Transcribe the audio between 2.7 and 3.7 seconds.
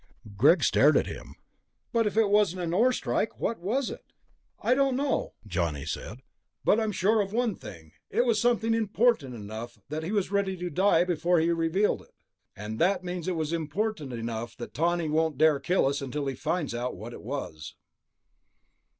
ore strike, what